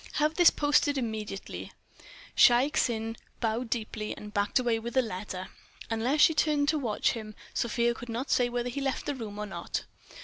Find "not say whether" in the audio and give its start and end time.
8.09-8.69